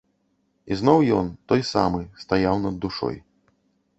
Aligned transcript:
І 0.75 0.77
зноў 0.79 1.03
ён, 1.17 1.27
той 1.51 1.61
самы, 1.73 2.01
стаяў 2.23 2.55
над 2.65 2.75
душой. 2.87 3.23